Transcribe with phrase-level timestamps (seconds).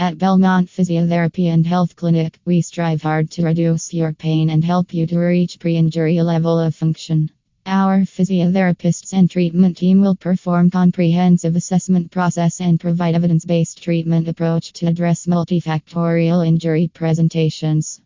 [0.00, 4.94] At Belmont Physiotherapy and Health Clinic, we strive hard to reduce your pain and help
[4.94, 7.30] you to reach pre injury level of function.
[7.66, 14.72] Our physiotherapists and treatment team will perform comprehensive assessment process and provide evidence-based treatment approach
[14.74, 18.00] to address multifactorial injury presentations.